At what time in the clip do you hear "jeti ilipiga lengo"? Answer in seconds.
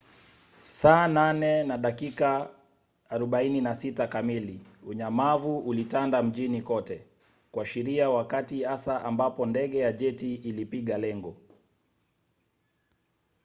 9.91-11.35